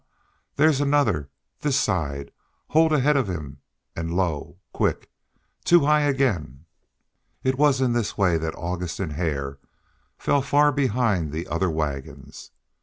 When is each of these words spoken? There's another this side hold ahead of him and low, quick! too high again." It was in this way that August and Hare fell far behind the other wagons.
There's 0.55 0.81
another 0.81 1.29
this 1.59 1.79
side 1.79 2.31
hold 2.69 2.91
ahead 2.91 3.15
of 3.15 3.27
him 3.29 3.59
and 3.95 4.11
low, 4.15 4.57
quick! 4.73 5.11
too 5.63 5.81
high 5.85 6.01
again." 6.01 6.65
It 7.43 7.55
was 7.59 7.81
in 7.81 7.93
this 7.93 8.17
way 8.17 8.39
that 8.39 8.55
August 8.55 8.99
and 8.99 9.13
Hare 9.13 9.59
fell 10.17 10.41
far 10.41 10.71
behind 10.71 11.31
the 11.31 11.45
other 11.47 11.69
wagons. 11.69 12.49